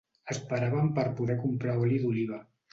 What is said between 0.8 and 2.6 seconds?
per poder comprar oli d'oliva